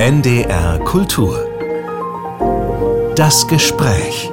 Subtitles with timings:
[0.00, 1.44] NDR Kultur.
[3.16, 4.30] Das Gespräch.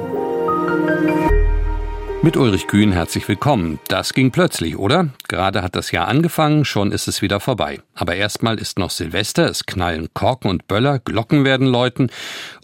[2.22, 3.80] Mit Ulrich Kühn herzlich willkommen.
[3.88, 5.08] Das ging plötzlich, oder?
[5.26, 7.80] Gerade hat das Jahr angefangen, schon ist es wieder vorbei.
[7.94, 12.12] Aber erstmal ist noch Silvester, es knallen Korken und Böller, Glocken werden läuten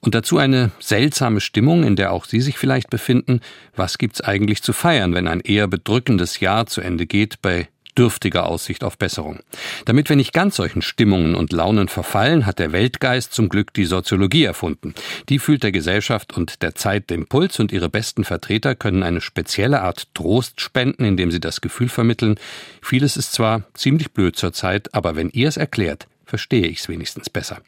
[0.00, 3.40] und dazu eine seltsame Stimmung, in der auch Sie sich vielleicht befinden.
[3.74, 7.66] Was gibt's eigentlich zu feiern, wenn ein eher bedrückendes Jahr zu Ende geht bei
[7.96, 9.40] dürftiger Aussicht auf Besserung.
[9.84, 13.84] Damit wir nicht ganz solchen Stimmungen und Launen verfallen, hat der Weltgeist zum Glück die
[13.84, 14.94] Soziologie erfunden.
[15.28, 19.20] Die fühlt der Gesellschaft und der Zeit den Puls und ihre besten Vertreter können eine
[19.20, 22.36] spezielle Art Trost spenden, indem sie das Gefühl vermitteln,
[22.80, 26.88] vieles ist zwar ziemlich blöd zur Zeit, aber wenn ihr es erklärt, verstehe ich es
[26.88, 27.60] wenigstens besser.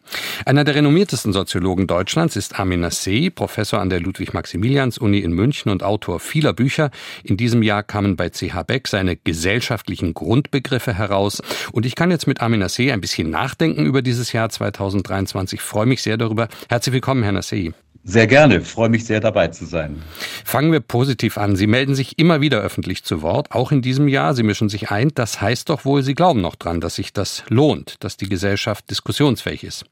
[0.46, 5.82] Einer der renommiertesten Soziologen Deutschlands ist Armin Nassei, Professor an der Ludwig-Maximilians-Uni in München und
[5.82, 6.90] Autor vieler Bücher.
[7.24, 11.42] In diesem Jahr kamen bei CH Beck seine gesellschaftlichen Grundbegriffe heraus.
[11.73, 15.59] Und ich kann jetzt mit Armin Nassei ein bisschen nachdenken über dieses Jahr 2023.
[15.59, 16.48] Ich freue mich sehr darüber.
[16.70, 17.74] Herzlich willkommen, Herr Nassei.
[18.07, 20.02] Sehr gerne, freue mich sehr dabei zu sein.
[20.45, 21.57] Fangen wir positiv an.
[21.57, 24.35] Sie melden sich immer wieder öffentlich zu Wort, auch in diesem Jahr.
[24.35, 25.10] Sie mischen sich ein.
[25.15, 28.91] Das heißt doch wohl, Sie glauben noch dran, dass sich das lohnt, dass die Gesellschaft
[28.91, 29.87] diskussionsfähig ist.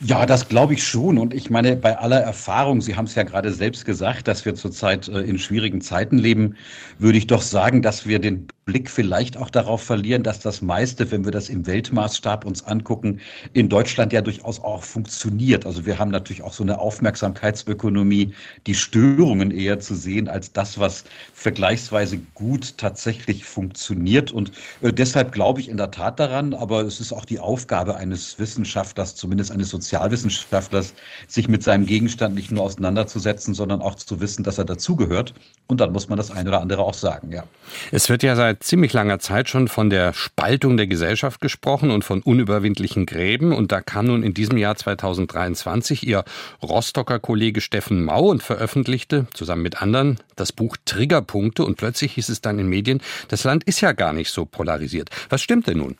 [0.00, 1.18] Ja, das glaube ich schon.
[1.18, 4.54] Und ich meine, bei aller Erfahrung, Sie haben es ja gerade selbst gesagt, dass wir
[4.54, 6.56] zurzeit äh, in schwierigen Zeiten leben,
[6.98, 11.10] würde ich doch sagen, dass wir den Blick vielleicht auch darauf verlieren, dass das meiste,
[11.10, 13.20] wenn wir das im Weltmaßstab uns angucken,
[13.52, 15.66] in Deutschland ja durchaus auch funktioniert.
[15.66, 18.34] Also wir haben natürlich auch so eine Aufmerksamkeitsökonomie,
[18.66, 24.30] die Störungen eher zu sehen als das, was vergleichsweise gut tatsächlich funktioniert.
[24.30, 27.96] Und äh, deshalb glaube ich in der Tat daran, aber es ist auch die Aufgabe
[27.96, 30.94] eines Wissenschaftlers, zumindest eines Sozialwissenschaftlers,
[31.26, 35.34] sich mit seinem Gegenstand nicht nur auseinanderzusetzen, sondern auch zu wissen, dass er dazugehört.
[35.66, 37.44] Und dann muss man das eine oder andere auch sagen, ja.
[37.90, 41.90] Es wird ja seit seit ziemlich langer Zeit schon von der Spaltung der Gesellschaft gesprochen
[41.90, 43.52] und von unüberwindlichen Gräben.
[43.52, 46.22] Und da kam nun in diesem Jahr 2023 ihr
[46.62, 51.64] Rostocker Kollege Steffen Mau und veröffentlichte zusammen mit anderen das Buch Triggerpunkte.
[51.64, 55.08] Und plötzlich hieß es dann in Medien, das Land ist ja gar nicht so polarisiert.
[55.30, 55.96] Was stimmt denn nun?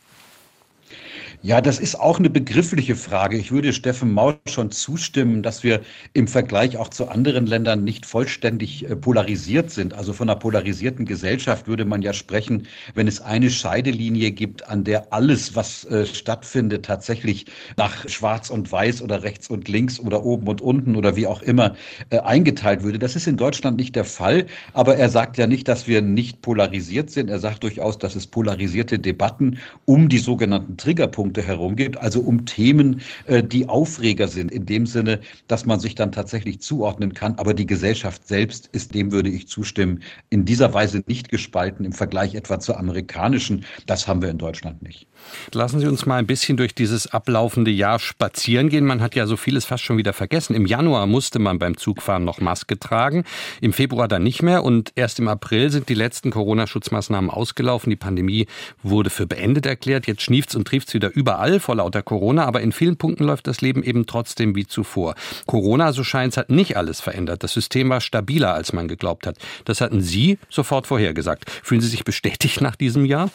[1.45, 3.35] Ja, das ist auch eine begriffliche Frage.
[3.35, 5.81] Ich würde Steffen Maul schon zustimmen, dass wir
[6.13, 9.93] im Vergleich auch zu anderen Ländern nicht vollständig äh, polarisiert sind.
[9.93, 12.65] Also von einer polarisierten Gesellschaft würde man ja sprechen,
[12.95, 18.71] wenn es eine Scheidelinie gibt, an der alles, was äh, stattfindet, tatsächlich nach Schwarz und
[18.71, 21.75] Weiß oder rechts und links oder oben und unten oder wie auch immer
[22.09, 22.99] äh, eingeteilt würde.
[22.99, 24.45] Das ist in Deutschland nicht der Fall.
[24.71, 27.29] Aber er sagt ja nicht, dass wir nicht polarisiert sind.
[27.29, 32.21] Er sagt durchaus, dass es polarisierte Debatten um die sogenannten Triggerpunkte Schwerpunkte herum gibt, also
[32.21, 37.13] um Themen, äh, die Aufreger sind, in dem Sinne, dass man sich dann tatsächlich zuordnen
[37.13, 37.35] kann.
[37.37, 41.93] Aber die Gesellschaft selbst ist, dem würde ich zustimmen, in dieser Weise nicht gespalten im
[41.93, 43.65] Vergleich etwa zur amerikanischen.
[43.85, 45.07] Das haben wir in Deutschland nicht.
[45.53, 48.85] Lassen Sie uns mal ein bisschen durch dieses ablaufende Jahr spazieren gehen.
[48.85, 50.53] Man hat ja so vieles fast schon wieder vergessen.
[50.53, 53.23] Im Januar musste man beim Zugfahren noch Maske tragen,
[53.61, 57.89] im Februar dann nicht mehr und erst im April sind die letzten Corona-Schutzmaßnahmen ausgelaufen.
[57.89, 58.47] Die Pandemie
[58.81, 60.07] wurde für beendet erklärt.
[60.07, 63.61] Jetzt schnieft's und trieft's wieder überall vor lauter Corona, aber in vielen Punkten läuft das
[63.61, 65.15] Leben eben trotzdem wie zuvor.
[65.45, 67.43] Corona, so scheint's, hat nicht alles verändert.
[67.43, 69.37] Das System war stabiler, als man geglaubt hat.
[69.63, 71.49] Das hatten Sie sofort vorhergesagt.
[71.49, 73.29] Fühlen Sie sich bestätigt nach diesem Jahr?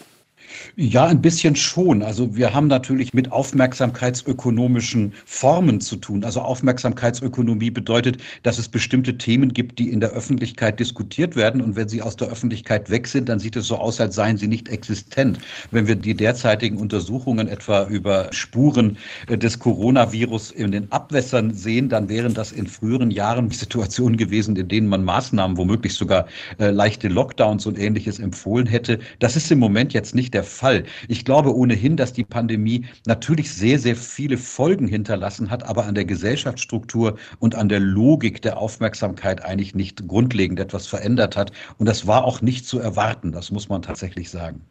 [0.77, 2.03] Ja, ein bisschen schon.
[2.03, 6.25] Also wir haben natürlich mit aufmerksamkeitsökonomischen Formen zu tun.
[6.25, 11.61] Also Aufmerksamkeitsökonomie bedeutet, dass es bestimmte Themen gibt, die in der Öffentlichkeit diskutiert werden.
[11.61, 14.37] Und wenn sie aus der Öffentlichkeit weg sind, dann sieht es so aus, als seien
[14.37, 15.39] sie nicht existent.
[15.71, 21.89] Wenn wir die derzeitigen Untersuchungen etwa über Spuren äh, des Coronavirus in den Abwässern sehen,
[21.89, 26.27] dann wären das in früheren Jahren Situationen gewesen, in denen man Maßnahmen, womöglich sogar
[26.59, 28.99] äh, leichte Lockdowns und ähnliches empfohlen hätte.
[29.19, 30.85] Das ist im Moment jetzt nicht der der Fall.
[31.09, 35.97] Ich glaube ohnehin, dass die Pandemie natürlich sehr, sehr viele Folgen hinterlassen hat, aber an
[35.97, 41.51] der Gesellschaftsstruktur und an der Logik der Aufmerksamkeit eigentlich nicht grundlegend etwas verändert hat.
[41.79, 44.65] Und das war auch nicht zu erwarten, das muss man tatsächlich sagen.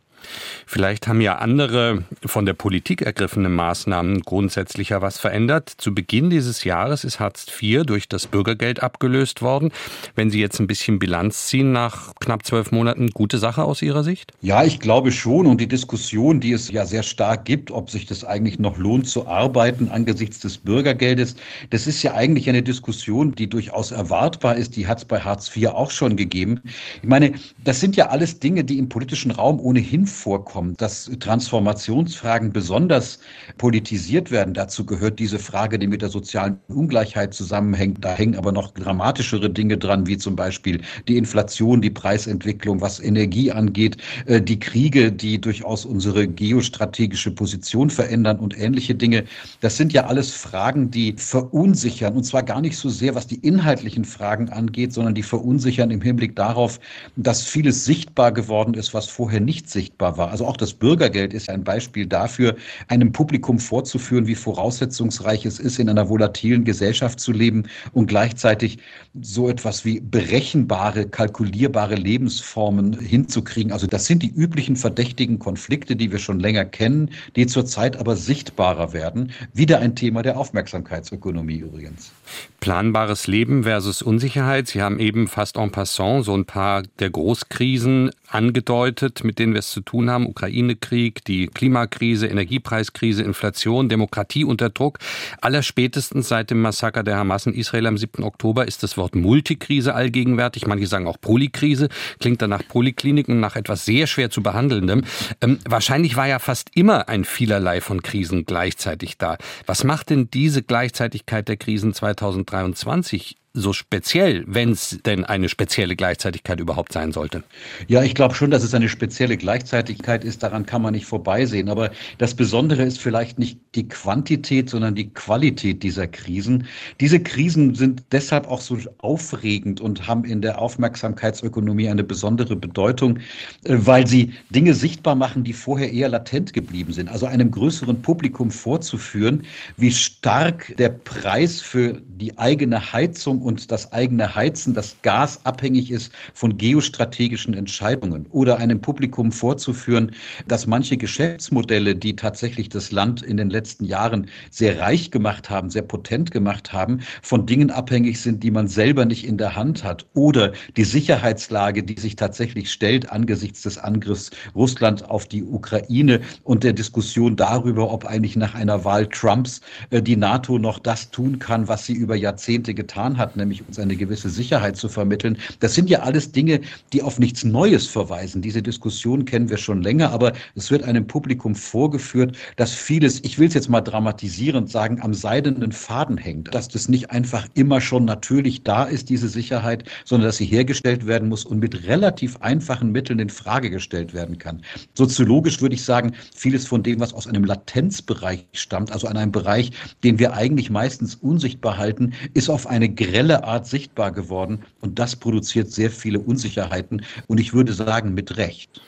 [0.65, 5.71] Vielleicht haben ja andere von der Politik ergriffene Maßnahmen grundsätzlicher was verändert.
[5.77, 9.71] Zu Beginn dieses Jahres ist Hartz IV durch das Bürgergeld abgelöst worden.
[10.15, 14.03] Wenn Sie jetzt ein bisschen Bilanz ziehen nach knapp zwölf Monaten, gute Sache aus Ihrer
[14.03, 14.33] Sicht?
[14.41, 15.45] Ja, ich glaube schon.
[15.45, 19.07] Und die Diskussion, die es ja sehr stark gibt, ob sich das eigentlich noch lohnt
[19.07, 21.35] zu arbeiten angesichts des Bürgergeldes,
[21.69, 24.75] das ist ja eigentlich eine Diskussion, die durchaus erwartbar ist.
[24.75, 26.61] Die hat es bei Hartz IV auch schon gegeben.
[27.01, 27.33] Ich meine,
[27.63, 33.19] das sind ja alles Dinge, die im politischen Raum ohnehin vorkommt, dass Transformationsfragen besonders
[33.57, 34.53] politisiert werden.
[34.53, 38.03] Dazu gehört diese Frage, die mit der sozialen Ungleichheit zusammenhängt.
[38.03, 42.99] Da hängen aber noch dramatischere Dinge dran, wie zum Beispiel die Inflation, die Preisentwicklung, was
[42.99, 49.25] Energie angeht, äh, die Kriege, die durchaus unsere geostrategische Position verändern und ähnliche Dinge.
[49.59, 52.15] Das sind ja alles Fragen, die verunsichern.
[52.15, 56.01] Und zwar gar nicht so sehr, was die inhaltlichen Fragen angeht, sondern die verunsichern im
[56.01, 56.79] Hinblick darauf,
[57.15, 60.29] dass vieles sichtbar geworden ist, was vorher nicht sichtbar war.
[60.29, 62.55] Also auch das Bürgergeld ist ein Beispiel dafür,
[62.87, 67.63] einem Publikum vorzuführen, wie voraussetzungsreich es ist, in einer volatilen Gesellschaft zu leben
[67.93, 68.79] und gleichzeitig
[69.21, 73.71] so etwas wie berechenbare, kalkulierbare Lebensformen hinzukriegen.
[73.71, 78.15] Also das sind die üblichen verdächtigen Konflikte, die wir schon länger kennen, die zurzeit aber
[78.15, 79.31] sichtbarer werden.
[79.53, 82.11] Wieder ein Thema der Aufmerksamkeitsökonomie übrigens.
[82.59, 84.67] Planbares Leben versus Unsicherheit.
[84.67, 89.59] Sie haben eben fast en passant so ein paar der Großkrisen angedeutet, mit denen wir
[89.59, 90.27] es zu tun haben.
[90.27, 94.99] Ukraine-Krieg, die Klimakrise, Energiepreiskrise, Inflation, Demokratie unter Druck.
[95.41, 98.23] Allerspätestens seit dem Massaker der Hamas in Israel am 7.
[98.23, 100.67] Oktober ist das Wort Multikrise allgegenwärtig.
[100.67, 101.89] Manche sagen auch Polykrise.
[102.19, 105.03] Klingt dann nach Polikliniken, nach etwas sehr schwer zu behandelndem.
[105.41, 109.37] Ähm, wahrscheinlich war ja fast immer ein vielerlei von Krisen gleichzeitig da.
[109.65, 115.95] Was macht denn diese Gleichzeitigkeit der Krisen 2023 so speziell, wenn es denn eine spezielle
[115.95, 117.43] Gleichzeitigkeit überhaupt sein sollte?
[117.87, 120.43] Ja, ich glaube schon, dass es eine spezielle Gleichzeitigkeit ist.
[120.43, 121.69] Daran kann man nicht vorbeisehen.
[121.69, 126.67] Aber das Besondere ist vielleicht nicht die Quantität, sondern die Qualität dieser Krisen.
[126.99, 133.17] Diese Krisen sind deshalb auch so aufregend und haben in der Aufmerksamkeitsökonomie eine besondere Bedeutung,
[133.63, 137.09] äh, weil sie Dinge sichtbar machen, die vorher eher latent geblieben sind.
[137.09, 139.43] Also einem größeren Publikum vorzuführen,
[139.77, 145.89] wie stark der Preis für die eigene Heizung und das eigene Heizen, das Gas abhängig
[145.89, 150.11] ist von geostrategischen Entscheidungen oder einem Publikum vorzuführen,
[150.49, 155.69] dass manche Geschäftsmodelle, die tatsächlich das Land in den letzten Jahren sehr reich gemacht haben,
[155.69, 159.85] sehr potent gemacht haben, von Dingen abhängig sind, die man selber nicht in der Hand
[159.85, 166.19] hat oder die Sicherheitslage, die sich tatsächlich stellt angesichts des Angriffs Russland auf die Ukraine
[166.43, 171.11] und der Diskussion darüber, ob eigentlich nach einer Wahl Trumps äh, die NATO noch das
[171.11, 175.37] tun kann, was sie über Jahrzehnte getan hat, nämlich uns eine gewisse Sicherheit zu vermitteln.
[175.59, 176.61] Das sind ja alles Dinge,
[176.93, 178.41] die auf nichts Neues verweisen.
[178.41, 183.39] Diese Diskussion kennen wir schon länger, aber es wird einem Publikum vorgeführt, dass vieles, ich
[183.39, 186.53] will es jetzt mal dramatisierend sagen, am seidenen Faden hängt.
[186.53, 191.07] Dass das nicht einfach immer schon natürlich da ist, diese Sicherheit, sondern dass sie hergestellt
[191.07, 194.61] werden muss und mit relativ einfachen Mitteln in Frage gestellt werden kann.
[194.93, 199.31] Soziologisch würde ich sagen, vieles von dem, was aus einem Latenzbereich stammt, also an einem
[199.31, 199.71] Bereich,
[200.03, 204.99] den wir eigentlich meistens unsichtbar halten, ist auf eine grelle schnelle Art sichtbar geworden und
[204.99, 208.79] das produziert sehr viele Unsicherheiten und ich würde sagen mit Recht.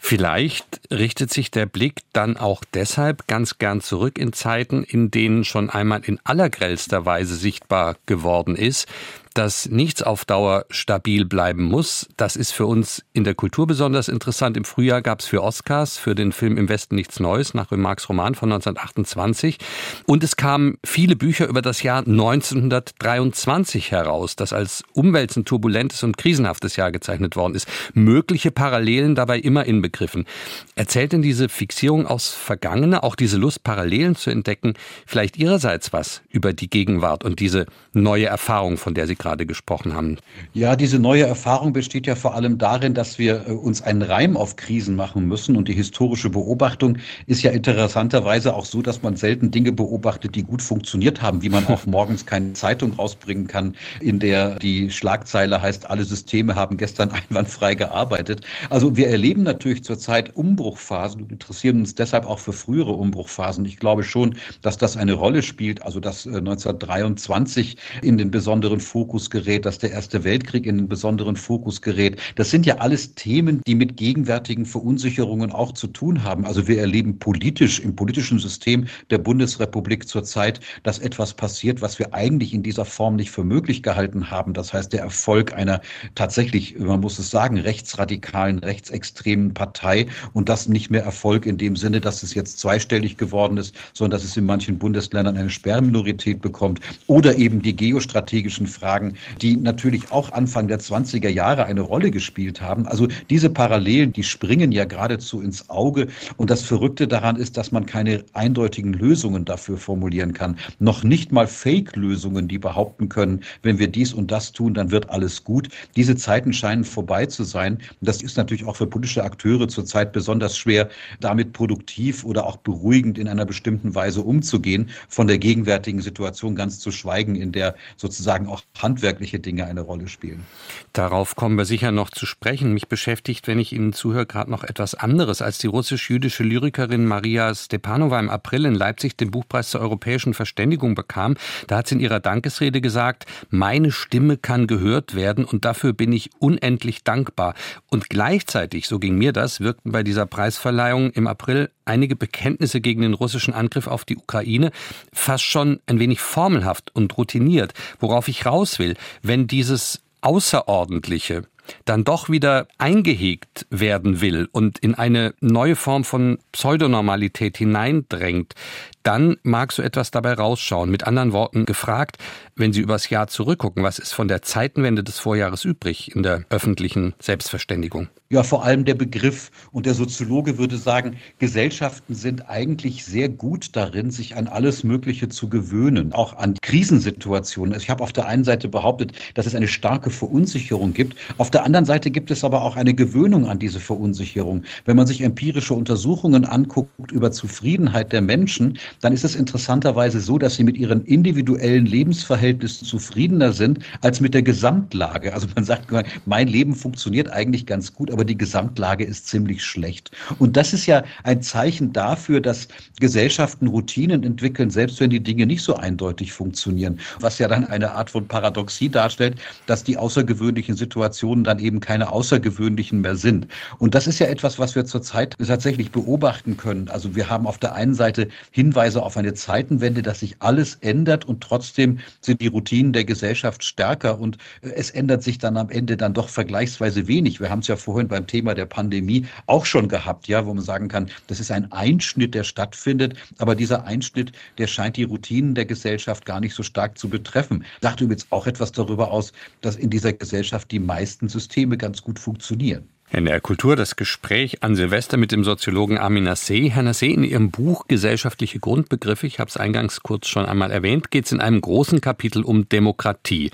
[0.00, 5.44] Vielleicht richtet sich der Blick dann auch deshalb ganz gern zurück in Zeiten, in denen
[5.44, 8.88] schon einmal in allergrellster Weise sichtbar geworden ist,
[9.34, 12.08] dass nichts auf Dauer stabil bleiben muss.
[12.16, 14.56] Das ist für uns in der Kultur besonders interessant.
[14.56, 18.08] Im Frühjahr gab es für Oscars für den Film Im Westen nichts Neues nach Remarques
[18.08, 19.58] Roman von 1928.
[20.06, 26.16] Und es kamen viele Bücher über das Jahr 1923 heraus, das als umwälzend turbulentes und
[26.16, 27.68] krisenhaftes Jahr gezeichnet worden ist.
[27.94, 30.26] Mögliche Parallelen dabei immer inbegriffen.
[30.74, 34.74] Erzählt denn diese Fixierung aus Vergangene, auch diese Lust, Parallelen zu entdecken,
[35.06, 39.94] vielleicht Ihrerseits was über die Gegenwart und diese neue Erfahrung, von der Sie gerade gesprochen
[39.94, 40.18] haben.
[40.52, 44.36] Ja, diese neue Erfahrung besteht ja vor allem darin, dass wir äh, uns einen Reim
[44.36, 45.56] auf Krisen machen müssen.
[45.56, 50.42] Und die historische Beobachtung ist ja interessanterweise auch so, dass man selten Dinge beobachtet, die
[50.42, 55.62] gut funktioniert haben, wie man auch morgens keine Zeitung rausbringen kann, in der die Schlagzeile
[55.62, 58.44] heißt, alle Systeme haben gestern einwandfrei gearbeitet.
[58.70, 63.64] Also wir erleben natürlich zurzeit Umbruchphasen und interessieren uns deshalb auch für frühere Umbruchphasen.
[63.64, 68.80] Ich glaube schon, dass das eine Rolle spielt, also dass 1923 äh, in den besonderen
[68.80, 72.18] Fokus Fokus gerät, dass der Erste Weltkrieg in den besonderen Fokus gerät.
[72.36, 76.46] Das sind ja alles Themen, die mit gegenwärtigen Verunsicherungen auch zu tun haben.
[76.46, 82.14] Also wir erleben politisch im politischen System der Bundesrepublik zurzeit, dass etwas passiert, was wir
[82.14, 84.54] eigentlich in dieser Form nicht für möglich gehalten haben.
[84.54, 85.82] Das heißt, der Erfolg einer
[86.14, 91.76] tatsächlich, man muss es sagen, rechtsradikalen, rechtsextremen Partei und das nicht mehr Erfolg in dem
[91.76, 96.40] Sinne, dass es jetzt zweistellig geworden ist, sondern dass es in manchen Bundesländern eine Sperrminorität
[96.40, 101.80] bekommt oder eben die geostrategischen Fragen sozusagen, die natürlich auch Anfang der 20er Jahre eine
[101.80, 102.86] Rolle gespielt haben.
[102.86, 106.08] Also diese Parallelen, die springen ja geradezu ins Auge.
[106.36, 110.56] Und das Verrückte daran ist, dass man keine eindeutigen Lösungen dafür formulieren kann.
[110.78, 115.10] Noch nicht mal Fake-Lösungen, die behaupten können, wenn wir dies und das tun, dann wird
[115.10, 115.68] alles gut.
[115.96, 117.78] Diese Zeiten scheinen vorbei zu sein.
[118.00, 120.88] Das ist natürlich auch für politische Akteure zurzeit besonders schwer,
[121.20, 126.78] damit produktiv oder auch beruhigend in einer bestimmten Weise umzugehen, von der gegenwärtigen Situation ganz
[126.78, 130.44] zu schweigen, in der sozusagen auch handwerkliche Dinge eine Rolle spielen.
[130.92, 132.74] Darauf kommen wir sicher noch zu sprechen.
[132.74, 135.40] Mich beschäftigt, wenn ich Ihnen zuhöre, gerade noch etwas anderes.
[135.40, 140.94] Als die russisch-jüdische Lyrikerin Maria Stepanova im April in Leipzig den Buchpreis zur europäischen Verständigung
[140.94, 141.36] bekam,
[141.68, 146.12] da hat sie in ihrer Dankesrede gesagt, meine Stimme kann gehört werden und dafür bin
[146.12, 147.54] ich unendlich dankbar.
[147.88, 153.02] Und gleichzeitig, so ging mir das, wirkten bei dieser Preisverleihung im April einige Bekenntnisse gegen
[153.02, 154.70] den russischen Angriff auf die Ukraine
[155.12, 157.74] fast schon ein wenig formelhaft und routiniert.
[158.00, 161.44] Worauf ich raus will, wenn dieses Außerordentliche
[161.84, 168.54] dann doch wieder eingehegt werden will und in eine neue Form von Pseudonormalität hineindrängt,
[169.02, 170.90] dann mag so etwas dabei rausschauen.
[170.90, 172.18] Mit anderen Worten gefragt,
[172.56, 176.44] wenn Sie übers Jahr zurückgucken, was ist von der Zeitenwende des Vorjahres übrig in der
[176.50, 178.08] öffentlichen Selbstverständigung?
[178.32, 179.50] Ja, vor allem der Begriff.
[179.72, 185.28] Und der Soziologe würde sagen, Gesellschaften sind eigentlich sehr gut darin, sich an alles Mögliche
[185.28, 187.78] zu gewöhnen, auch an Krisensituationen.
[187.78, 191.16] Ich habe auf der einen Seite behauptet, dass es eine starke Verunsicherung gibt.
[191.36, 194.62] Auf der anderen Seite gibt es aber auch eine Gewöhnung an diese Verunsicherung.
[194.86, 200.38] Wenn man sich empirische Untersuchungen anguckt über Zufriedenheit der Menschen, dann ist es interessanterweise so,
[200.38, 205.32] dass sie mit ihren individuellen Lebensverhältnissen zufriedener sind als mit der Gesamtlage.
[205.32, 205.88] Also man sagt,
[206.26, 210.10] mein Leben funktioniert eigentlich ganz gut, aber die Gesamtlage ist ziemlich schlecht.
[210.38, 212.68] Und das ist ja ein Zeichen dafür, dass
[213.00, 216.98] Gesellschaften Routinen entwickeln, selbst wenn die Dinge nicht so eindeutig funktionieren.
[217.20, 222.10] Was ja dann eine Art von Paradoxie darstellt, dass die außergewöhnlichen Situationen dann eben keine
[222.12, 223.46] außergewöhnlichen mehr sind.
[223.78, 226.88] Und das ist ja etwas, was wir zurzeit tatsächlich beobachten können.
[226.88, 230.74] Also wir haben auf der einen Seite Hinweise, Hinweise auf eine Zeitenwende, dass sich alles
[230.80, 235.56] ändert und trotzdem sind die Routinen der Gesellschaft stärker und äh, es ändert sich dann
[235.56, 237.38] am Ende dann doch vergleichsweise wenig.
[237.38, 240.64] Wir haben es ja vorhin beim Thema der Pandemie auch schon gehabt, ja, wo man
[240.64, 245.54] sagen kann, das ist ein Einschnitt, der stattfindet, aber dieser Einschnitt, der scheint die Routinen
[245.54, 247.64] der Gesellschaft gar nicht so stark zu betreffen.
[247.82, 252.18] Sagt übrigens auch etwas darüber aus, dass in dieser Gesellschaft die meisten Systeme ganz gut
[252.18, 252.91] funktionieren.
[253.14, 256.70] In der Kultur das Gespräch an Silvester mit dem Soziologen Armin Nassé.
[256.70, 261.10] Herr Nassé, in Ihrem Buch Gesellschaftliche Grundbegriffe, ich habe es eingangs kurz schon einmal erwähnt,
[261.10, 263.50] geht es in einem großen Kapitel um Demokratie.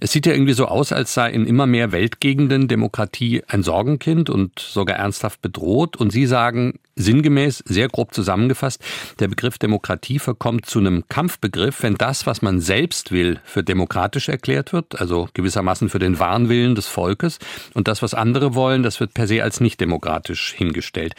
[0.00, 4.30] Es sieht ja irgendwie so aus, als sei in immer mehr Weltgegenden Demokratie ein Sorgenkind
[4.30, 5.96] und sogar ernsthaft bedroht.
[5.96, 8.82] Und Sie sagen sinngemäß, sehr grob zusammengefasst,
[9.18, 14.28] der Begriff Demokratie verkommt zu einem Kampfbegriff, wenn das, was man selbst will, für demokratisch
[14.28, 17.38] erklärt wird, also gewissermaßen für den wahren Willen des Volkes,
[17.74, 21.14] und das, was andere wollen, das wird per se als nicht demokratisch hingestellt.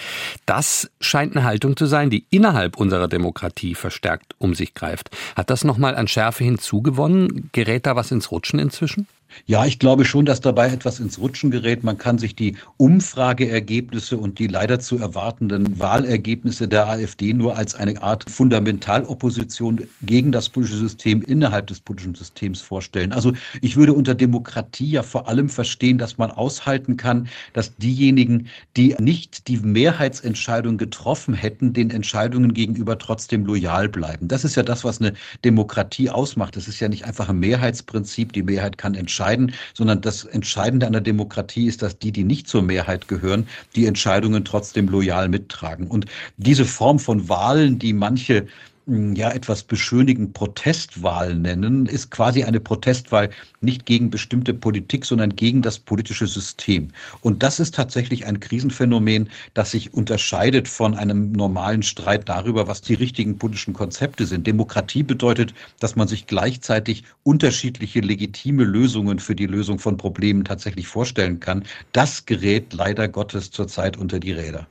[0.45, 5.09] Das scheint eine Haltung zu sein, die innerhalb unserer Demokratie verstärkt um sich greift.
[5.36, 7.50] Hat das nochmal an Schärfe hinzugewonnen?
[7.53, 9.07] Gerät da was ins Rutschen inzwischen?
[9.45, 11.83] Ja, ich glaube schon, dass dabei etwas ins Rutschen gerät.
[11.83, 17.75] Man kann sich die Umfrageergebnisse und die leider zu erwartenden Wahlergebnisse der AfD nur als
[17.75, 23.12] eine Art Fundamentalopposition gegen das politische System innerhalb des politischen Systems vorstellen.
[23.12, 28.48] Also ich würde unter Demokratie ja vor allem verstehen, dass man aushalten kann, dass diejenigen,
[28.77, 34.27] die nicht die Mehrheitsentscheidung getroffen hätten, den Entscheidungen gegenüber trotzdem loyal bleiben.
[34.27, 36.55] Das ist ja das, was eine Demokratie ausmacht.
[36.55, 38.33] Das ist ja nicht einfach ein Mehrheitsprinzip.
[38.33, 42.23] Die Mehrheit kann entscheiden entscheiden, sondern das Entscheidende an der Demokratie ist, dass die, die
[42.23, 45.88] nicht zur Mehrheit gehören, die Entscheidungen trotzdem loyal mittragen.
[45.88, 46.05] Und
[46.38, 48.47] diese Form von Wahlen, die manche
[48.89, 53.29] ja etwas beschönigend Protestwahl nennen, ist quasi eine Protestwahl
[53.62, 56.89] nicht gegen bestimmte Politik, sondern gegen das politische System.
[57.22, 62.81] Und das ist tatsächlich ein Krisenphänomen, das sich unterscheidet von einem normalen Streit darüber, was
[62.81, 64.48] die richtigen politischen Konzepte sind.
[64.48, 70.88] Demokratie bedeutet, dass man sich gleichzeitig unterschiedliche legitime Lösungen für die Lösung von Problemen tatsächlich
[70.88, 71.63] vorstellen kann.
[71.91, 74.67] Das gerät leider Gottes zurzeit unter die Räder.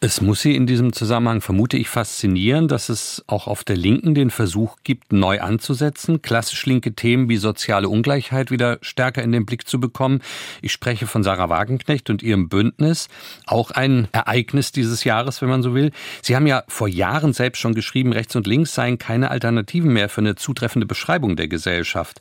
[0.00, 4.14] Es muss Sie in diesem Zusammenhang, vermute ich, faszinieren, dass es auch auf der Linken
[4.14, 9.46] den Versuch gibt, neu anzusetzen, klassisch linke Themen wie soziale Ungleichheit wieder stärker in den
[9.46, 10.20] Blick zu bekommen.
[10.60, 13.08] Ich spreche von Sarah Wagenknecht und ihrem Bündnis,
[13.46, 15.92] auch ein Ereignis dieses Jahres, wenn man so will.
[16.20, 20.10] Sie haben ja vor Jahren selbst schon geschrieben, rechts und links seien keine Alternativen mehr
[20.10, 22.20] für eine zutreffende Beschreibung der Gesellschaft.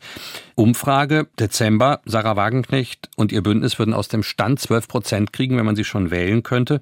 [0.56, 5.66] Umfrage Dezember, Sarah Wagenknecht und ihr Bündnis würden aus dem Stand 12 Prozent kriegen, wenn
[5.66, 6.80] man sie schon wählen könnte.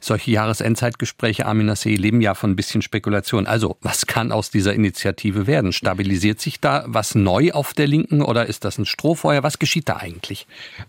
[0.00, 3.46] Solche Jahresendzeitgespräche Armin See leben ja von ein bisschen Spekulation.
[3.46, 5.72] Also, was kann aus dieser Initiative werden?
[5.72, 9.42] Stabilisiert sich da was neu auf der Linken oder ist das ein Strohfeuer?
[9.42, 10.46] Was geschieht da eigentlich?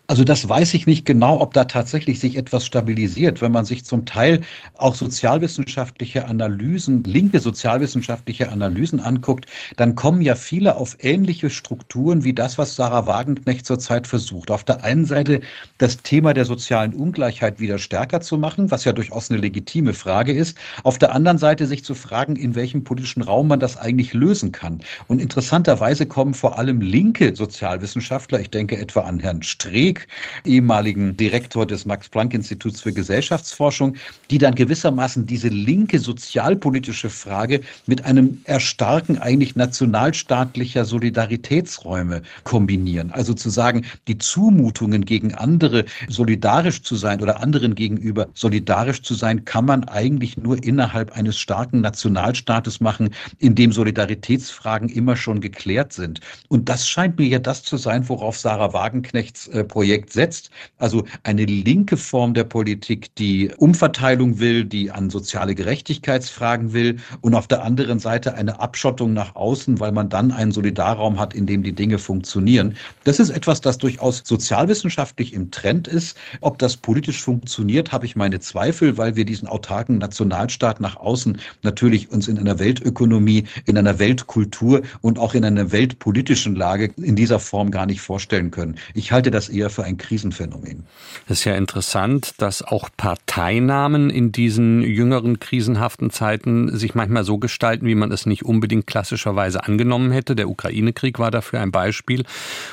[0.07, 3.41] Also, das weiß ich nicht genau, ob da tatsächlich sich etwas stabilisiert.
[3.41, 4.41] Wenn man sich zum Teil
[4.73, 9.45] auch sozialwissenschaftliche Analysen, linke sozialwissenschaftliche Analysen anguckt,
[9.77, 14.51] dann kommen ja viele auf ähnliche Strukturen wie das, was Sarah Wagenknecht zurzeit versucht.
[14.51, 15.41] Auf der einen Seite
[15.77, 20.33] das Thema der sozialen Ungleichheit wieder stärker zu machen, was ja durchaus eine legitime Frage
[20.33, 20.57] ist.
[20.83, 24.51] Auf der anderen Seite sich zu fragen, in welchem politischen Raum man das eigentlich lösen
[24.51, 24.81] kann.
[25.07, 30.07] Und interessanterweise kommen vor allem linke Sozialwissenschaftler, ich denke etwa an Herrn Streeck,
[30.45, 33.95] ehemaligen Direktor des Max-Planck-Instituts für Gesellschaftsforschung,
[34.29, 43.11] die dann gewissermaßen diese linke sozialpolitische Frage mit einem Erstarken eigentlich nationalstaatlicher Solidaritätsräume kombinieren.
[43.11, 49.13] Also zu sagen, die Zumutungen gegen andere solidarisch zu sein oder anderen gegenüber solidarisch zu
[49.13, 55.41] sein, kann man eigentlich nur innerhalb eines starken Nationalstaates machen, in dem Solidaritätsfragen immer schon
[55.41, 56.19] geklärt sind.
[56.47, 60.51] Und das scheint mir ja das zu sein, worauf Sarah Wagenknechts äh, Projekt setzt.
[60.77, 67.33] Also eine linke Form der Politik, die Umverteilung will, die an soziale Gerechtigkeitsfragen will und
[67.33, 71.47] auf der anderen Seite eine Abschottung nach außen, weil man dann einen Solidarraum hat, in
[71.47, 72.75] dem die Dinge funktionieren.
[73.03, 76.17] Das ist etwas, das durchaus sozialwissenschaftlich im Trend ist.
[76.41, 81.39] Ob das politisch funktioniert, habe ich meine Zweifel, weil wir diesen autarken Nationalstaat nach außen
[81.63, 87.15] natürlich uns in einer Weltökonomie, in einer Weltkultur und auch in einer weltpolitischen Lage in
[87.15, 88.75] dieser Form gar nicht vorstellen können.
[88.93, 90.83] Ich halte das eher für ein Krisenphänomen.
[91.27, 97.37] Es ist ja interessant, dass auch Parteinamen in diesen jüngeren krisenhaften Zeiten sich manchmal so
[97.37, 100.35] gestalten, wie man es nicht unbedingt klassischerweise angenommen hätte.
[100.35, 102.23] Der Ukraine-Krieg war dafür ein Beispiel.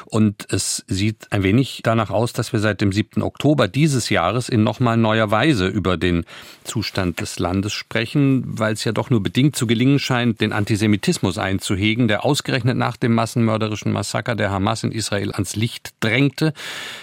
[0.06, 3.22] Und es sieht ein wenig danach aus, dass wir seit dem 7.
[3.22, 6.24] Oktober dieses Jahres in nochmal neuer Weise über den
[6.64, 11.38] Zustand des Landes sprechen, weil es ja doch nur bedingt zu gelingen scheint, den Antisemitismus
[11.38, 16.52] einzuhegen, der ausgerechnet nach dem massenmörderischen Massaker der Hamas in Israel ans Licht drängte.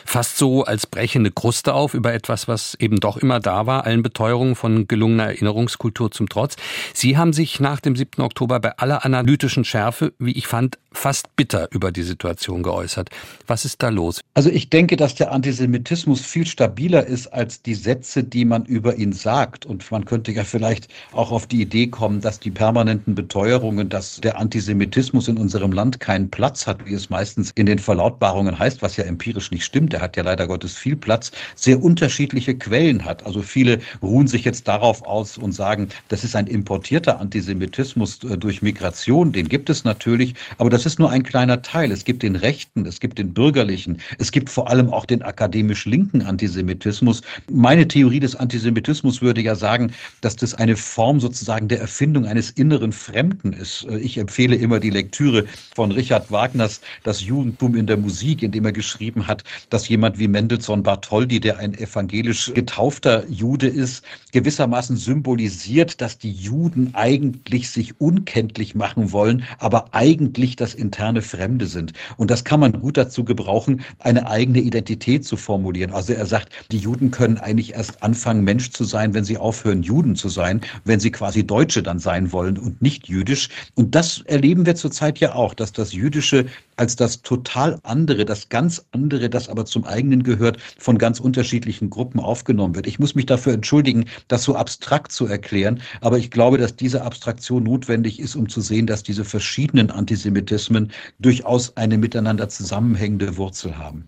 [0.05, 4.03] Fast so als brechende Kruste auf über etwas, was eben doch immer da war, allen
[4.03, 6.55] Beteuerungen von gelungener Erinnerungskultur zum Trotz.
[6.93, 8.21] Sie haben sich nach dem 7.
[8.23, 13.09] Oktober bei aller analytischen Schärfe, wie ich fand, fast bitter über die Situation geäußert.
[13.47, 14.21] Was ist da los?
[14.33, 18.95] Also ich denke, dass der Antisemitismus viel stabiler ist als die Sätze, die man über
[18.95, 19.65] ihn sagt.
[19.65, 24.21] Und man könnte ja vielleicht auch auf die Idee kommen, dass die permanenten Beteuerungen, dass
[24.21, 28.81] der Antisemitismus in unserem Land keinen Platz hat, wie es meistens in den Verlautbarungen heißt,
[28.81, 29.93] was ja empirisch nicht stimmt.
[29.93, 33.25] Er hat ja leider Gottes viel Platz, sehr unterschiedliche Quellen hat.
[33.25, 38.37] Also viele ruhen sich jetzt darauf aus und sagen, das ist ein importierter Antisemitismus äh,
[38.37, 39.31] durch Migration.
[39.31, 41.91] Den gibt es natürlich, aber das ist nur ein kleiner Teil.
[41.91, 45.85] Es gibt den rechten, es gibt den bürgerlichen, es gibt vor allem auch den akademisch
[45.85, 47.21] linken Antisemitismus.
[47.51, 49.91] Meine Theorie des Antisemitismus würde ja sagen,
[50.21, 53.85] dass das eine Form sozusagen der Erfindung eines inneren Fremden ist.
[54.01, 55.45] Ich empfehle immer die Lektüre
[55.75, 60.19] von Richard Wagners Das Judentum in der Musik, in dem er geschrieben hat, dass jemand
[60.19, 67.69] wie Mendelssohn Bartholdy, der ein evangelisch getaufter Jude ist, gewissermaßen symbolisiert, dass die Juden eigentlich
[67.69, 71.93] sich unkenntlich machen wollen, aber eigentlich das interne Fremde sind.
[72.17, 75.91] Und das kann man gut dazu gebrauchen, eine eigene Identität zu formulieren.
[75.91, 79.83] Also er sagt, die Juden können eigentlich erst anfangen, Mensch zu sein, wenn sie aufhören,
[79.83, 83.49] Juden zu sein, wenn sie quasi Deutsche dann sein wollen und nicht jüdisch.
[83.75, 88.49] Und das erleben wir zurzeit ja auch, dass das Jüdische als das total andere, das
[88.49, 92.87] ganz andere, das aber zum eigenen gehört, von ganz unterschiedlichen Gruppen aufgenommen wird.
[92.87, 97.03] Ich muss mich dafür entschuldigen, das so abstrakt zu erklären, aber ich glaube, dass diese
[97.03, 103.77] Abstraktion notwendig ist, um zu sehen, dass diese verschiedenen Antisemitismen durchaus eine miteinander zusammenhängende Wurzel
[103.77, 104.07] haben.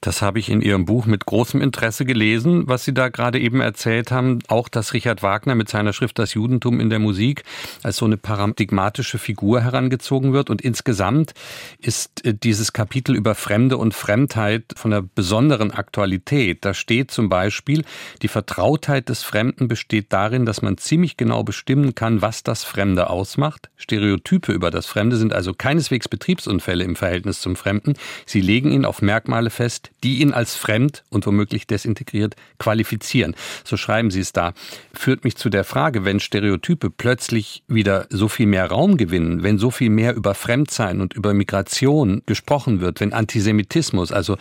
[0.00, 3.60] Das habe ich in Ihrem Buch mit großem Interesse gelesen, was Sie da gerade eben
[3.60, 4.40] erzählt haben.
[4.48, 7.44] Auch, dass Richard Wagner mit seiner Schrift Das Judentum in der Musik
[7.84, 10.50] als so eine paradigmatische Figur herangezogen wird.
[10.50, 11.34] Und insgesamt
[11.78, 16.64] ist äh, dieses Kapitel über Fremde und Fremdheit von einer besonderen Aktualität.
[16.64, 17.84] Da steht zum Beispiel,
[18.22, 23.08] die Vertrautheit des Fremden besteht darin, dass man ziemlich genau bestimmen kann, was das Fremde
[23.08, 23.70] ausmacht.
[23.76, 27.94] Stereotype über das Fremde sind also keineswegs Betriebsunfälle im Verhältnis zum Fremden.
[28.26, 33.36] Sie legen ihn auf Merkmale fest, die ihn als fremd und womöglich desintegriert qualifizieren.
[33.64, 34.54] So schreiben Sie es da.
[34.92, 39.58] Führt mich zu der Frage, wenn Stereotype plötzlich wieder so viel mehr Raum gewinnen, wenn
[39.58, 44.36] so viel mehr über Fremdsein und über Migration gesprochen wird, wenn Antisemitismus, also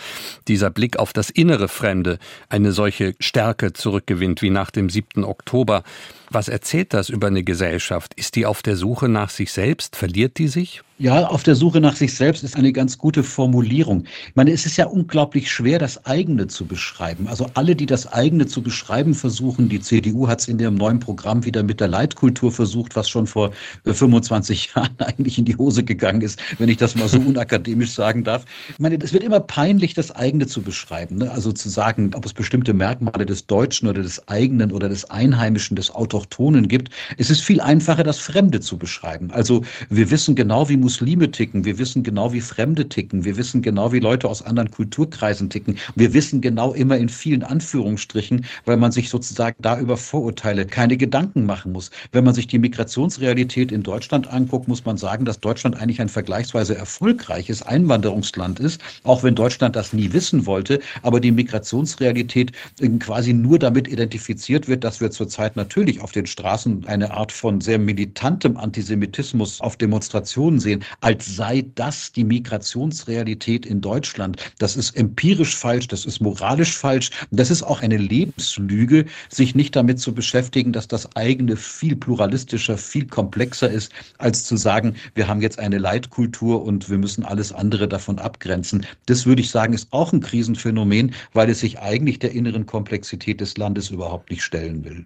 [0.48, 2.18] dieser Blick auf das innere Fremde,
[2.50, 5.24] eine solche Stärke zurückgewinnt wie nach dem 7.
[5.24, 5.84] Oktober.
[6.30, 8.14] Was erzählt das über eine Gesellschaft?
[8.16, 9.96] Ist die auf der Suche nach sich selbst?
[9.96, 10.82] Verliert die sich?
[11.02, 14.04] Ja, auf der Suche nach sich selbst ist eine ganz gute Formulierung.
[14.28, 17.28] Ich meine, es ist ja unglaublich schwer, das eigene zu beschreiben.
[17.28, 21.00] Also alle, die das eigene zu beschreiben versuchen, die CDU hat es in ihrem neuen
[21.00, 23.50] Programm wieder mit der Leitkultur versucht, was schon vor
[23.84, 27.94] 25 äh, Jahren eigentlich in die Hose gegangen ist, wenn ich das mal so unakademisch
[27.94, 28.46] sagen darf.
[28.70, 31.16] Ich meine, es wird immer peinlich, das eigene zu beschreiben.
[31.16, 31.32] Ne?
[31.32, 35.76] Also zu sagen, ob es bestimmte Merkmale des Deutschen oder des eigenen oder des Einheimischen,
[35.76, 36.92] des Autochthonen gibt.
[37.18, 39.32] Es ist viel einfacher, das Fremde zu beschreiben.
[39.32, 43.62] Also wir wissen genau, wie Muslime ticken, wir wissen genau, wie Fremde ticken, wir wissen
[43.62, 45.78] genau, wie Leute aus anderen Kulturkreisen ticken.
[45.96, 50.98] Wir wissen genau immer in vielen Anführungsstrichen, weil man sich sozusagen da über Vorurteile keine
[50.98, 51.92] Gedanken machen muss.
[52.12, 56.10] Wenn man sich die Migrationsrealität in Deutschland anguckt, muss man sagen, dass Deutschland eigentlich ein
[56.10, 60.82] vergleichsweise erfolgreiches Einwanderungsland ist, auch wenn Deutschland das nie wissen wollte.
[61.04, 62.52] Aber die Migrationsrealität
[63.00, 67.62] quasi nur damit identifiziert wird, dass wir zurzeit natürlich auf den Straßen eine Art von
[67.62, 74.38] sehr militantem Antisemitismus auf Demonstrationen sehen als sei das die Migrationsrealität in Deutschland.
[74.60, 77.12] Das ist empirisch falsch, das ist moralisch falsch.
[77.32, 82.78] Das ist auch eine Lebenslüge, sich nicht damit zu beschäftigen, dass das eigene viel pluralistischer,
[82.78, 87.52] viel komplexer ist, als zu sagen, wir haben jetzt eine Leitkultur und wir müssen alles
[87.52, 88.86] andere davon abgrenzen.
[89.06, 93.42] Das würde ich sagen, ist auch ein Krisenphänomen, weil es sich eigentlich der inneren Komplexität
[93.42, 95.06] des Landes überhaupt nicht stellen will.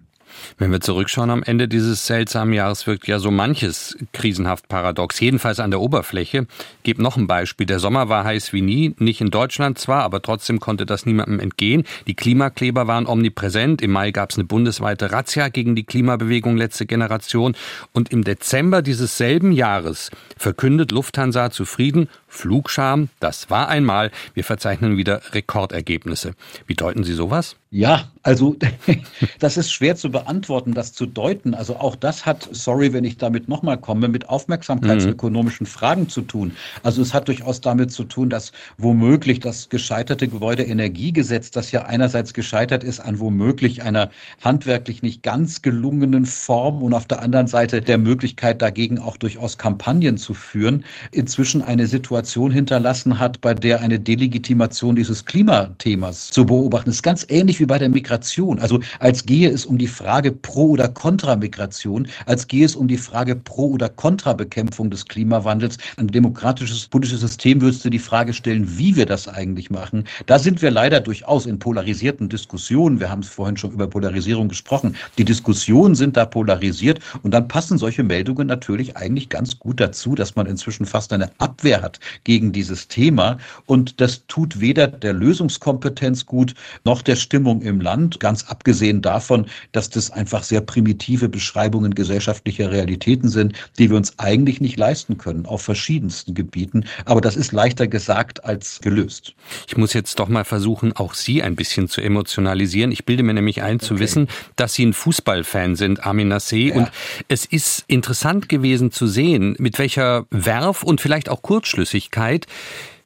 [0.58, 5.60] Wenn wir zurückschauen am Ende dieses seltsamen Jahres wirkt ja so manches krisenhaft paradox, jedenfalls
[5.60, 6.46] an der Oberfläche.
[6.82, 7.66] Gebt noch ein Beispiel.
[7.66, 11.40] Der Sommer war heiß wie nie, nicht in Deutschland zwar, aber trotzdem konnte das niemandem
[11.40, 11.84] entgehen.
[12.06, 13.82] Die Klimakleber waren omnipräsent.
[13.82, 17.56] Im Mai gab es eine bundesweite Razzia gegen die Klimabewegung letzte Generation.
[17.92, 24.96] Und im Dezember dieses selben Jahres verkündet Lufthansa zufrieden, Flugscham, das war einmal, wir verzeichnen
[24.96, 26.34] wieder Rekordergebnisse.
[26.66, 27.56] Wie deuten Sie sowas?
[27.76, 28.56] Ja, also
[29.38, 31.52] das ist schwer zu beantworten, das zu deuten.
[31.52, 35.70] Also auch das hat, sorry, wenn ich damit nochmal komme, mit aufmerksamkeitsökonomischen mhm.
[35.70, 36.52] Fragen zu tun.
[36.82, 42.32] Also es hat durchaus damit zu tun, dass womöglich das gescheiterte Gebäudeenergiegesetz, das ja einerseits
[42.32, 44.08] gescheitert ist an womöglich einer
[44.40, 49.58] handwerklich nicht ganz gelungenen Form und auf der anderen Seite der Möglichkeit dagegen auch durchaus
[49.58, 56.46] Kampagnen zu führen, inzwischen eine Situation hinterlassen hat, bei der eine Delegitimation dieses Klimathemas zu
[56.46, 57.02] beobachten ist.
[57.02, 58.58] Ganz ähnlich wie bei der Migration.
[58.58, 62.88] Also als gehe es um die Frage pro oder contra Migration, als gehe es um
[62.88, 65.78] die Frage pro oder contra Bekämpfung des Klimawandels.
[65.96, 70.04] Ein demokratisches politisches System würdest du die Frage stellen, wie wir das eigentlich machen.
[70.26, 73.00] Da sind wir leider durchaus in polarisierten Diskussionen.
[73.00, 74.96] Wir haben es vorhin schon über Polarisierung gesprochen.
[75.18, 80.14] Die Diskussionen sind da polarisiert und dann passen solche Meldungen natürlich eigentlich ganz gut dazu,
[80.14, 83.38] dass man inzwischen fast eine Abwehr hat gegen dieses Thema.
[83.66, 89.46] Und das tut weder der Lösungskompetenz gut noch der Stimmung im Land, ganz abgesehen davon,
[89.72, 95.18] dass das einfach sehr primitive Beschreibungen gesellschaftlicher Realitäten sind, die wir uns eigentlich nicht leisten
[95.18, 96.84] können, auf verschiedensten Gebieten.
[97.04, 99.34] Aber das ist leichter gesagt als gelöst.
[99.66, 102.92] Ich muss jetzt doch mal versuchen, auch Sie ein bisschen zu emotionalisieren.
[102.92, 103.86] Ich bilde mir nämlich ein, okay.
[103.86, 106.68] zu wissen, dass Sie ein Fußballfan sind, Armin Nassé.
[106.68, 106.74] Ja.
[106.76, 106.90] Und
[107.28, 112.46] es ist interessant gewesen zu sehen, mit welcher Werf und vielleicht auch Kurzschlüssigkeit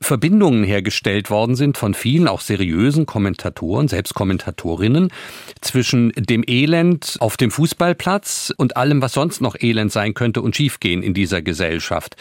[0.03, 5.13] Verbindungen hergestellt worden sind von vielen auch seriösen Kommentatoren, selbst Kommentatorinnen,
[5.61, 10.57] zwischen dem Elend auf dem Fußballplatz und allem, was sonst noch Elend sein könnte und
[10.57, 12.17] schiefgehen in dieser Gesellschaft.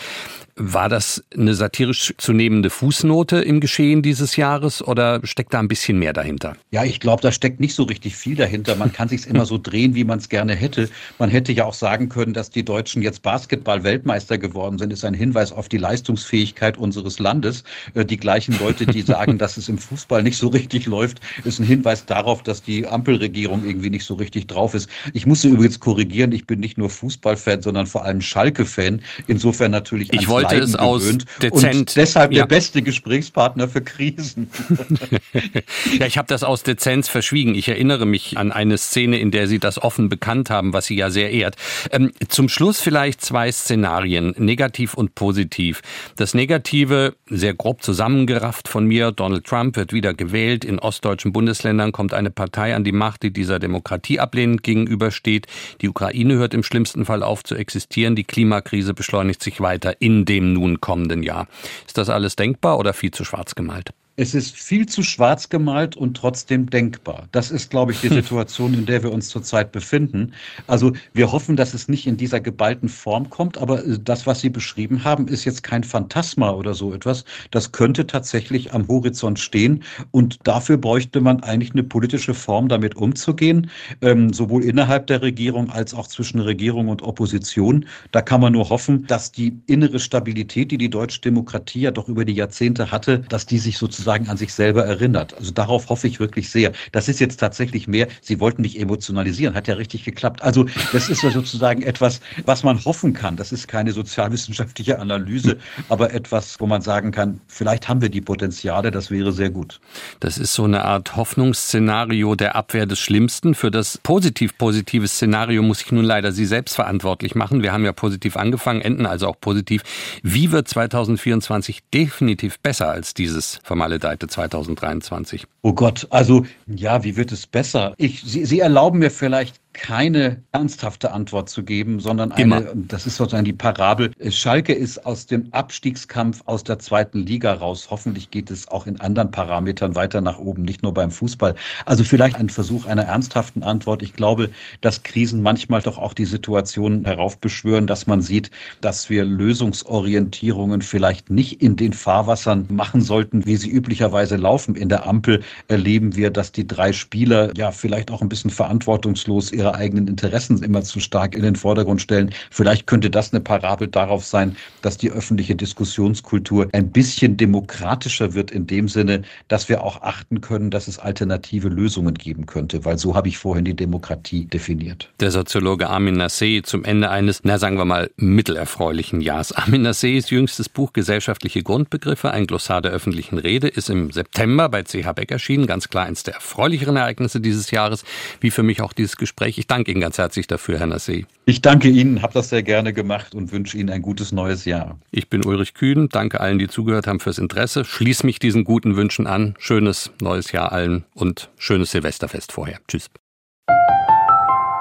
[0.61, 5.69] War das eine satirisch zu nehmende Fußnote im Geschehen dieses Jahres oder steckt da ein
[5.69, 6.57] bisschen mehr dahinter?
[6.71, 8.75] Ja, ich glaube, da steckt nicht so richtig viel dahinter.
[8.75, 10.89] Man kann sich immer so drehen, wie man es gerne hätte.
[11.17, 15.13] Man hätte ja auch sagen können, dass die Deutschen jetzt Basketball-Weltmeister geworden sind, ist ein
[15.13, 17.63] Hinweis auf die Leistungsfähigkeit unseres Landes.
[17.93, 21.59] Äh, die gleichen Leute, die sagen, dass es im Fußball nicht so richtig läuft, ist
[21.59, 24.89] ein Hinweis darauf, dass die Ampelregierung irgendwie nicht so richtig drauf ist.
[25.13, 29.01] Ich muss übrigens korrigieren, ich bin nicht nur Fußballfan, sondern vor allem Schalke-Fan.
[29.27, 31.75] Insofern natürlich ich wollte es aus dezent.
[31.75, 32.43] Und deshalb ja.
[32.43, 34.49] der beste Gesprächspartner für Krisen.
[35.99, 37.55] ja, ich habe das aus Dezenz verschwiegen.
[37.55, 40.95] Ich erinnere mich an eine Szene, in der Sie das offen bekannt haben, was Sie
[40.95, 41.55] ja sehr ehrt.
[41.91, 45.81] Ähm, zum Schluss vielleicht zwei Szenarien, negativ und positiv.
[46.15, 50.65] Das Negative, sehr grob zusammengerafft von mir, Donald Trump wird wieder gewählt.
[50.65, 55.47] In ostdeutschen Bundesländern kommt eine Partei an die Macht, die dieser Demokratie ablehnend gegenübersteht.
[55.81, 58.15] Die Ukraine hört im schlimmsten Fall auf zu existieren.
[58.15, 61.47] Die Klimakrise beschleunigt sich weiter in dem nun kommenden Jahr.
[61.85, 63.91] Ist das alles denkbar oder viel zu schwarz gemalt?
[64.21, 67.29] Es ist viel zu schwarz gemalt und trotzdem denkbar.
[67.31, 70.33] Das ist, glaube ich, die Situation, in der wir uns zurzeit befinden.
[70.67, 74.41] Also wir hoffen, dass es nicht in dieser geballten Form kommt, aber äh, das, was
[74.41, 77.23] Sie beschrieben haben, ist jetzt kein Phantasma oder so etwas.
[77.51, 82.97] Das könnte tatsächlich am Horizont stehen und dafür bräuchte man eigentlich eine politische Form, damit
[82.97, 83.69] umzugehen,
[84.01, 87.85] ähm, sowohl innerhalb der Regierung als auch zwischen Regierung und Opposition.
[88.11, 92.09] Da kann man nur hoffen, dass die innere Stabilität, die die deutsche Demokratie ja doch
[92.09, 95.35] über die Jahrzehnte hatte, dass die sich sozusagen an sich selber erinnert.
[95.37, 96.71] Also darauf hoffe ich wirklich sehr.
[96.91, 100.41] Das ist jetzt tatsächlich mehr, Sie wollten mich emotionalisieren, hat ja richtig geklappt.
[100.41, 103.35] Also das ist ja sozusagen etwas, was man hoffen kann.
[103.35, 105.57] Das ist keine sozialwissenschaftliche Analyse,
[105.89, 109.79] aber etwas, wo man sagen kann, vielleicht haben wir die Potenziale, das wäre sehr gut.
[110.19, 113.55] Das ist so eine Art Hoffnungsszenario der Abwehr des Schlimmsten.
[113.55, 117.61] Für das positiv-positive Szenario muss ich nun leider Sie selbst verantwortlich machen.
[117.63, 119.83] Wir haben ja positiv angefangen, enden also auch positiv.
[120.23, 123.59] Wie wird 2024 definitiv besser als dieses
[123.99, 125.45] vermaledeite 2023?
[125.61, 127.93] Oh Gott, also ja, wie wird es besser?
[127.97, 132.61] Ich, Sie, Sie erlauben mir vielleicht keine ernsthafte Antwort zu geben, sondern eine, Immer.
[132.75, 134.11] das ist sozusagen die Parabel.
[134.29, 137.87] Schalke ist aus dem Abstiegskampf aus der zweiten Liga raus.
[137.91, 141.55] Hoffentlich geht es auch in anderen Parametern weiter nach oben, nicht nur beim Fußball.
[141.85, 144.01] Also vielleicht ein Versuch einer ernsthaften Antwort.
[144.01, 144.49] Ich glaube,
[144.81, 148.49] dass Krisen manchmal doch auch die Situation heraufbeschwören, dass man sieht,
[148.81, 154.75] dass wir Lösungsorientierungen vielleicht nicht in den Fahrwassern machen sollten, wie sie üblicherweise laufen.
[154.75, 159.51] In der Ampel erleben wir, dass die drei Spieler ja vielleicht auch ein bisschen verantwortungslos
[159.51, 162.31] ihre eigenen Interessen immer zu stark in den Vordergrund stellen.
[162.51, 168.51] Vielleicht könnte das eine Parabel darauf sein, dass die öffentliche Diskussionskultur ein bisschen demokratischer wird
[168.51, 172.97] in dem Sinne, dass wir auch achten können, dass es alternative Lösungen geben könnte, weil
[172.97, 175.09] so habe ich vorhin die Demokratie definiert.
[175.19, 179.51] Der Soziologe Armin Nassé zum Ende eines, na sagen wir mal, mittelerfreulichen Jahres.
[179.51, 184.83] Armin Nassés jüngstes Buch Gesellschaftliche Grundbegriffe, ein Glossar der öffentlichen Rede, ist im September bei
[184.83, 185.67] CH Beck erschienen.
[185.67, 188.03] Ganz klar eines der erfreulicheren Ereignisse dieses Jahres,
[188.39, 189.57] wie für mich auch dieses Gespräch Gespräch.
[189.57, 191.25] Ich danke Ihnen ganz herzlich dafür, Herr Nassé.
[191.45, 194.97] Ich danke Ihnen, habe das sehr gerne gemacht und wünsche Ihnen ein gutes neues Jahr.
[195.11, 197.85] Ich bin Ulrich Kühn, danke allen, die zugehört haben fürs Interesse.
[197.85, 199.55] Schließe mich diesen guten Wünschen an.
[199.59, 202.79] Schönes neues Jahr allen und schönes Silvesterfest vorher.
[202.87, 203.09] Tschüss.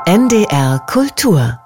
[0.06, 1.58] NDR Kultur